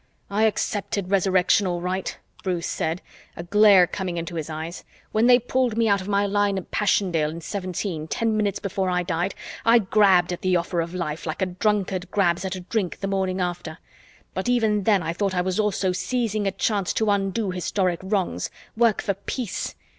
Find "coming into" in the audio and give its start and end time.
3.85-4.33